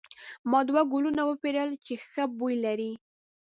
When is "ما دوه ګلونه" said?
0.49-1.21